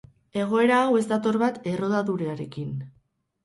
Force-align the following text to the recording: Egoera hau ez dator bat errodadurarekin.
Egoera 0.43 0.79
hau 0.85 0.95
ez 1.01 1.03
dator 1.11 1.39
bat 1.45 1.61
errodadurarekin. 1.75 2.77